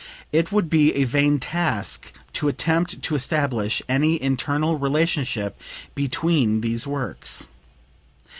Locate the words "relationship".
4.79-5.61